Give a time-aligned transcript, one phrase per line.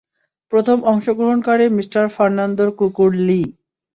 [0.51, 3.41] প্রথম অংশগ্রহণকারী মিস্টার ফার্নান্দোর কুকুরঃ লি।